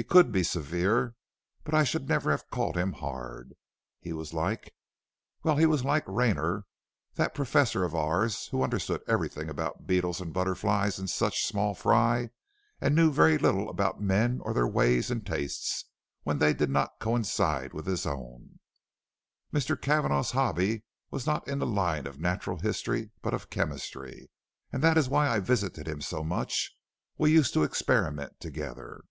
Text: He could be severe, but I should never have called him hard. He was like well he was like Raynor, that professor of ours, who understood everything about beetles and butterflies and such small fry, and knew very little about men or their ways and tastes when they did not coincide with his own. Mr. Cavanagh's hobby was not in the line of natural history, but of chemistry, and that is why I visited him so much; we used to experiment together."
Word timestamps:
He 0.00 0.04
could 0.04 0.30
be 0.30 0.44
severe, 0.44 1.16
but 1.64 1.74
I 1.74 1.82
should 1.82 2.08
never 2.08 2.30
have 2.30 2.48
called 2.50 2.76
him 2.76 2.92
hard. 2.92 3.54
He 3.98 4.12
was 4.12 4.32
like 4.32 4.72
well 5.42 5.56
he 5.56 5.66
was 5.66 5.84
like 5.84 6.04
Raynor, 6.06 6.66
that 7.14 7.34
professor 7.34 7.82
of 7.82 7.96
ours, 7.96 8.46
who 8.52 8.62
understood 8.62 9.02
everything 9.08 9.48
about 9.48 9.88
beetles 9.88 10.20
and 10.20 10.32
butterflies 10.32 11.00
and 11.00 11.10
such 11.10 11.44
small 11.44 11.74
fry, 11.74 12.30
and 12.80 12.94
knew 12.94 13.10
very 13.10 13.38
little 13.38 13.68
about 13.68 14.00
men 14.00 14.40
or 14.44 14.52
their 14.54 14.68
ways 14.68 15.10
and 15.10 15.26
tastes 15.26 15.86
when 16.22 16.38
they 16.38 16.54
did 16.54 16.70
not 16.70 17.00
coincide 17.00 17.72
with 17.72 17.86
his 17.86 18.06
own. 18.06 18.60
Mr. 19.52 19.74
Cavanagh's 19.78 20.30
hobby 20.30 20.84
was 21.10 21.26
not 21.26 21.48
in 21.48 21.58
the 21.58 21.66
line 21.66 22.06
of 22.06 22.20
natural 22.20 22.58
history, 22.58 23.10
but 23.20 23.34
of 23.34 23.50
chemistry, 23.50 24.30
and 24.72 24.80
that 24.80 24.96
is 24.96 25.08
why 25.08 25.26
I 25.28 25.40
visited 25.40 25.88
him 25.88 26.00
so 26.00 26.22
much; 26.22 26.70
we 27.16 27.32
used 27.32 27.52
to 27.54 27.64
experiment 27.64 28.38
together." 28.38 29.02